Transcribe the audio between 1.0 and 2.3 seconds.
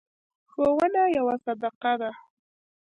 یوه صدقه ده.